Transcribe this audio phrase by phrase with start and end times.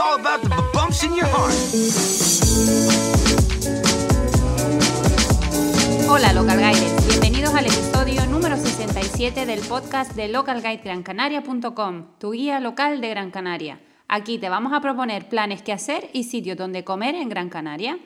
[0.00, 1.52] All about the bumps in your heart.
[6.08, 13.00] Hola Local Guides, bienvenidos al episodio número 67 del podcast de localguidegrancanaria.com, tu guía local
[13.00, 13.80] de Gran Canaria.
[14.06, 17.98] Aquí te vamos a proponer planes que hacer y sitios donde comer en Gran Canaria.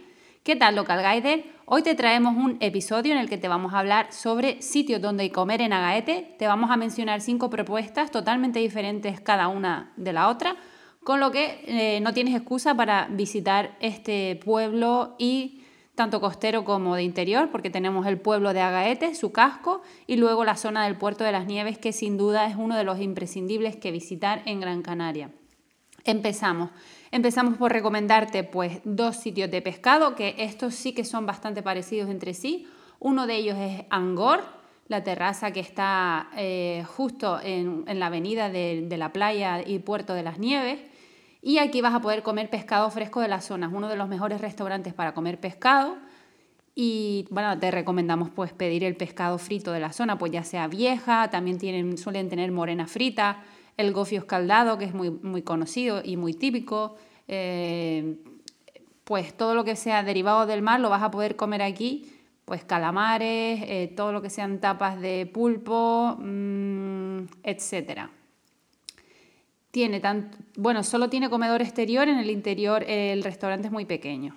[0.42, 1.44] ¿Qué tal Local Guider?
[1.66, 5.30] Hoy te traemos un episodio en el que te vamos a hablar sobre sitios donde
[5.30, 6.34] comer en Agaete.
[6.36, 10.56] Te vamos a mencionar cinco propuestas totalmente diferentes cada una de la otra,
[11.04, 15.62] con lo que eh, no tienes excusa para visitar este pueblo y
[15.94, 20.44] tanto costero como de interior, porque tenemos el pueblo de Agaete, su casco, y luego
[20.44, 23.76] la zona del Puerto de las Nieves, que sin duda es uno de los imprescindibles
[23.76, 25.30] que visitar en Gran Canaria.
[26.04, 26.70] Empezamos.
[27.10, 32.08] Empezamos por recomendarte pues dos sitios de pescado, que estos sí que son bastante parecidos
[32.08, 32.66] entre sí.
[32.98, 34.42] Uno de ellos es Angor,
[34.88, 40.14] la terraza que está eh, justo en, la avenida de, de, la playa y Puerto
[40.14, 40.80] de las Nieves.
[41.44, 43.66] Y aquí vas a poder comer pescado fresco de la zona.
[43.66, 45.96] Es uno de los mejores restaurantes para comer pescado.
[46.76, 50.68] Y bueno, te recomendamos pues pedir el pescado frito de la zona, pues ya sea
[50.68, 53.42] vieja, también tienen, suelen tener morena frita,
[53.76, 56.94] el gofio escaldado, que es muy, muy conocido y muy típico.
[57.26, 58.16] Eh,
[59.04, 62.06] pues todo lo que sea derivado del mar lo vas a poder comer aquí,
[62.44, 68.10] pues calamares, eh, todo lo que sean tapas de pulpo, mm, etcétera.
[69.72, 74.36] Tiene tanto, bueno, solo tiene comedor exterior, en el interior el restaurante es muy pequeño.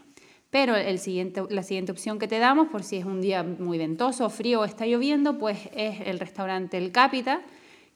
[0.49, 3.77] Pero el siguiente, la siguiente opción que te damos, por si es un día muy
[3.77, 7.41] ventoso, frío o está lloviendo, pues es el restaurante El Cápita,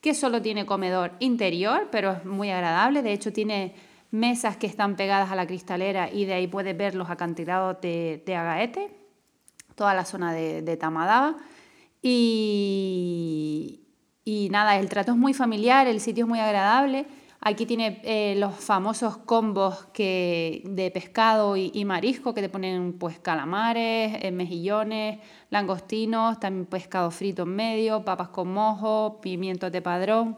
[0.01, 3.01] que solo tiene comedor interior, pero es muy agradable.
[3.03, 3.73] De hecho, tiene
[4.11, 8.21] mesas que están pegadas a la cristalera y de ahí puedes ver los acantilados de,
[8.25, 8.89] de Agaete,
[9.75, 11.37] toda la zona de, de Tamadaba.
[12.01, 13.79] Y,
[14.25, 17.05] y nada, el trato es muy familiar, el sitio es muy agradable.
[17.41, 23.17] Aquí tiene eh, los famosos combos que, de pescado y, marisco que te ponen pues
[23.19, 30.35] calamares, eh, mejillones, langostinos, también pescado frito en medio, papas con mojo, pimientos de padrón.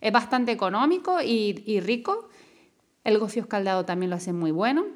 [0.00, 2.28] Es bastante económico y, y rico.
[3.04, 4.86] El gofio escaldado también lo hace muy bueno.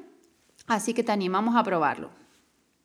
[0.67, 2.24] Así que te animamos a probarlo.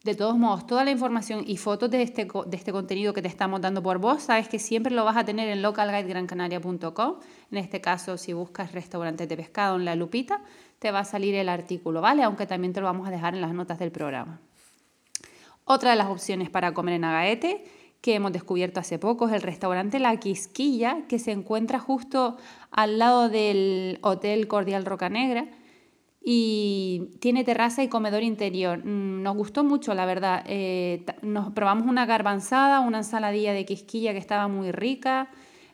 [0.02, 3.28] De todos modos, toda la información y fotos de este, de este contenido que te
[3.28, 7.16] estamos dando por vos, sabes que siempre lo vas a tener en localguidegrancanaria.com.
[7.50, 10.40] En este caso, si buscas restaurantes de pescado en la lupita,
[10.78, 12.22] te va a salir el artículo, ¿vale?
[12.22, 14.40] Aunque también te lo vamos a dejar en las notas del programa.
[15.66, 17.64] Otra de las opciones para comer en Agaete
[18.00, 22.38] que hemos descubierto hace poco es el restaurante La Quisquilla, que se encuentra justo
[22.70, 25.46] al lado del Hotel Cordial Roca Negra
[26.22, 28.84] y tiene terraza y comedor interior.
[28.84, 30.44] Mm, nos gustó mucho, la verdad.
[30.46, 35.30] Eh, nos probamos una garbanzada, una ensaladilla de quisquilla que estaba muy rica.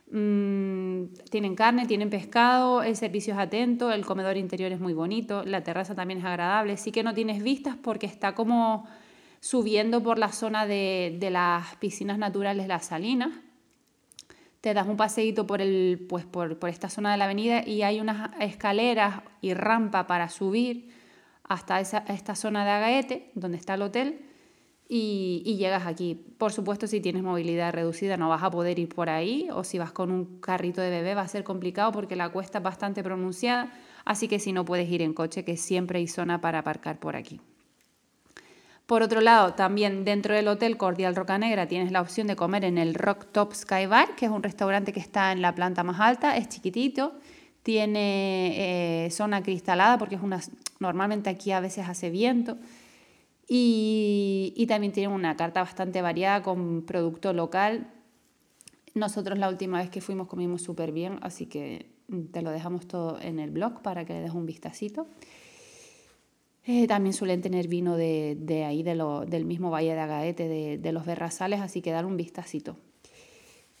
[0.09, 5.43] Mm, tienen carne, tienen pescado, el servicio es atento, el comedor interior es muy bonito,
[5.43, 6.77] la terraza también es agradable.
[6.77, 8.87] Sí que no tienes vistas porque está como
[9.41, 13.31] subiendo por la zona de, de las piscinas naturales Las Salinas
[14.67, 17.83] te das un paseíto por, el, pues por, por, esta zona de la avenida y
[17.83, 20.89] hay unas escaleras y rampa para subir
[21.45, 24.25] hasta esa, esta zona de Agaete, donde está el hotel,
[24.89, 26.15] y, y, llegas aquí.
[26.37, 29.77] Por supuesto, si tienes movilidad reducida no vas a poder ir por ahí, o si
[29.77, 33.03] vas con un carrito de bebé va a ser complicado porque la cuesta es bastante
[33.03, 33.71] pronunciada,
[34.03, 37.15] así que si no puedes ir en coche, que siempre hay zona para aparcar por
[37.15, 37.39] aquí.
[38.87, 42.63] Por otro lado, también dentro del Hotel Cordial Roca Negra tienes la opción de comer
[42.63, 45.83] en el Rock Top Sky Bar, que es un restaurante que está en la planta
[45.83, 47.13] más alta, es chiquitito,
[47.63, 50.39] tiene eh, zona cristalada porque es una,
[50.79, 52.57] normalmente aquí a veces hace viento
[53.45, 57.91] y, y también tiene una carta bastante variada con producto local.
[58.93, 61.91] Nosotros la última vez que fuimos comimos súper bien, así que
[62.31, 65.07] te lo dejamos todo en el blog para que le des un vistacito.
[66.69, 70.49] Eh, también suelen tener vino de, de ahí, de lo, del mismo Valle de Agaete,
[70.49, 72.75] de, de, los Berrazales, así que dar un vistacito.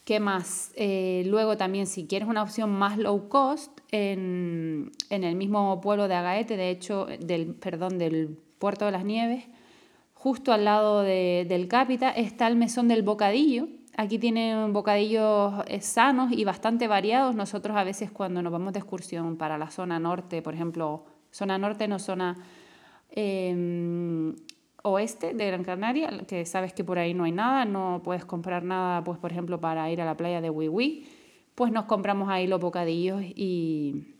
[0.05, 0.71] ¿Qué más?
[0.77, 6.07] Eh, luego también, si quieres una opción más low cost, en, en, el mismo pueblo
[6.07, 9.43] de Agaete, de hecho, del, perdón, del Puerto de las Nieves,
[10.13, 13.67] justo al lado de, del Cápita, está el Mesón del Bocadillo.
[13.97, 17.35] Aquí tienen bocadillos eh, sanos y bastante variados.
[17.35, 21.57] Nosotros a veces cuando nos vamos de excursión para la zona norte, por ejemplo, zona
[21.57, 22.37] norte no zona
[23.11, 24.33] eh,
[24.83, 28.63] oeste de Gran Canaria, que sabes que por ahí no hay nada, no puedes comprar
[28.63, 31.07] nada, pues por ejemplo, para ir a la playa de Wiwi,
[31.55, 34.15] pues nos compramos ahí los bocadillos y,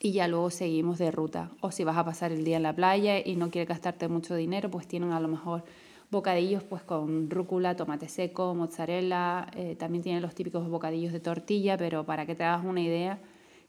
[0.00, 1.50] y ya luego seguimos de ruta.
[1.60, 4.34] O si vas a pasar el día en la playa y no quieres gastarte mucho
[4.34, 5.64] dinero, pues tienen a lo mejor
[6.10, 11.76] bocadillos pues con rúcula, tomate seco, mozzarella, eh, también tienen los típicos bocadillos de tortilla,
[11.76, 13.18] pero para que te hagas una idea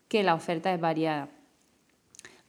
[0.08, 1.30] que la oferta es variada.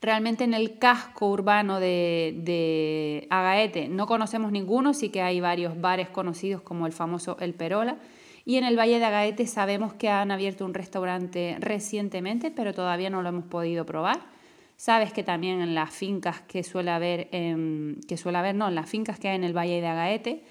[0.01, 5.79] Realmente en el casco urbano de, de Agaete no conocemos ninguno, sí que hay varios
[5.81, 7.97] bares conocidos como el famoso El Perola.
[8.45, 13.09] Y en el Valle de Agaete sabemos que han abierto un restaurante recientemente, pero todavía
[13.09, 14.21] no lo hemos podido probar.
[14.77, 18.89] Sabes que también en las fincas que suele haber, que suele haber, no, en las
[18.89, 20.43] fincas que hay en el Valle de Agaete,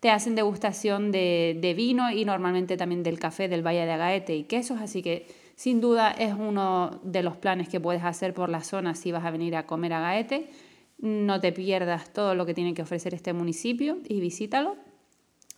[0.00, 4.36] te hacen degustación de, de, vino y normalmente también del café del Valle de Agaete
[4.36, 5.26] y quesos, así que
[5.56, 9.24] sin duda es uno de los planes que puedes hacer por la zona si vas
[9.24, 10.50] a venir a comer a Gaete.
[10.98, 14.76] No te pierdas todo lo que tiene que ofrecer este municipio y visítalo.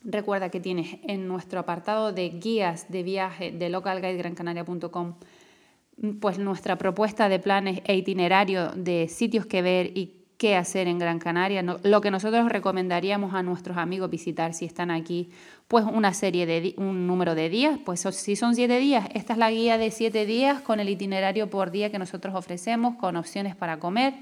[0.04, 5.14] Recuerda que tienes en nuestro apartado de guías de viaje de localguidegrancanaria.com
[6.20, 11.00] pues nuestra propuesta de planes e itinerario de sitios que ver y qué hacer en
[11.00, 15.30] Gran Canaria, lo que nosotros recomendaríamos a nuestros amigos visitar si están aquí,
[15.66, 19.38] pues una serie de un número de días, pues si son siete días, esta es
[19.38, 23.56] la guía de siete días con el itinerario por día que nosotros ofrecemos, con opciones
[23.56, 24.14] para comer.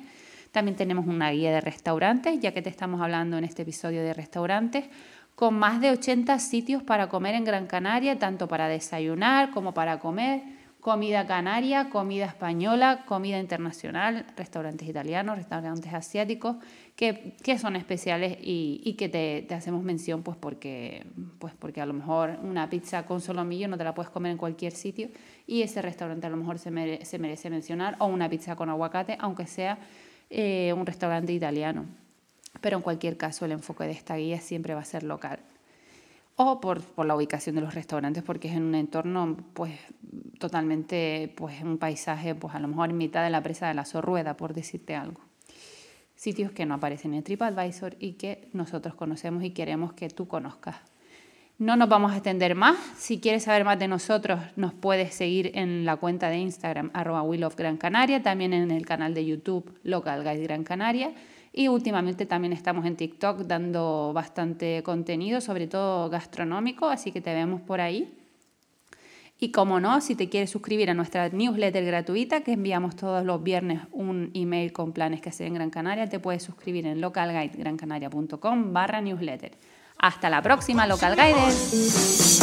[0.53, 4.15] También tenemos una guía de restaurantes, ya que te estamos hablando en este episodio de
[4.15, 4.87] restaurantes,
[5.35, 9.99] con más de 80 sitios para comer en Gran Canaria, tanto para desayunar como para
[9.99, 10.41] comer
[10.87, 16.59] comida canaria, comida española, comida internacional, restaurantes italianos, restaurantes asiáticos,
[16.94, 21.05] que, son especiales y, que te, hacemos mención pues porque,
[21.41, 24.38] pues porque a lo mejor una pizza con solomillo no te la puedes comer en
[24.38, 25.09] cualquier sitio
[25.44, 29.49] y ese restaurante a lo mejor se, merece mencionar, o una pizza con aguacate, aunque
[29.49, 29.81] sea
[30.31, 31.85] eh, un restaurante italiano.
[32.61, 35.41] Pero en cualquier caso el enfoque de esta guía siempre va a ser local
[36.37, 39.73] o por, por, la ubicación de los restaurantes, porque es en un entorno pues
[40.38, 43.87] totalmente, pues un paisaje, pues a lo mejor en mitad de la presa de la
[43.87, 45.23] Zorrueda, por decirte algo.
[46.15, 50.77] Sitios que no aparecen en TripAdvisor y que nosotros conocemos y queremos que tú conozcas.
[51.59, 52.77] No nos vamos a extender más.
[52.99, 57.25] Si quieres saber más de nosotros, nos puedes seguir en la cuenta de Instagram, arroba
[57.56, 61.12] Gran Canaria, también en el canal de YouTube Local Guide Gran Canaria
[61.56, 67.32] y últimamente también estamos en TikTok dando bastante contenido, sobre todo gastronómico, así que te
[67.32, 68.12] vemos por ahí.
[69.41, 73.43] Y como no, si te quieres suscribir a nuestra newsletter gratuita, que enviamos todos los
[73.43, 78.75] viernes un email con planes que hacer en Gran Canaria, te puedes suscribir en localguidegrancanaria.com
[78.75, 79.53] barra newsletter.
[79.99, 82.37] Hasta la próxima, Local Guides.